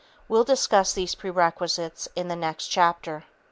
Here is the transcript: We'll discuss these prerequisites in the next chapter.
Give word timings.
We'll 0.27 0.43
discuss 0.43 0.93
these 0.93 1.13
prerequisites 1.13 2.09
in 2.15 2.27
the 2.27 2.35
next 2.35 2.69
chapter. 2.69 3.25